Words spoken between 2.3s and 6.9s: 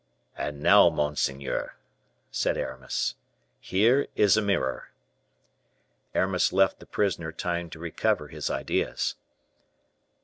said Aramis, "here is a mirror." Aramis left the